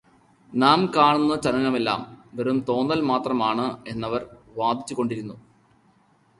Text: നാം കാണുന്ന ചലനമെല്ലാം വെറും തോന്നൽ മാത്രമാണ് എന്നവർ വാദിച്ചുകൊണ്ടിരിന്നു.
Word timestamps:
നാം 0.53 0.79
കാണുന്ന 0.95 1.35
ചലനമെല്ലാം 1.35 2.01
വെറും 2.33 2.59
തോന്നൽ 2.69 3.01
മാത്രമാണ് 3.01 3.77
എന്നവർ 3.87 4.23
വാദിച്ചുകൊണ്ടിരിന്നു. 4.57 5.35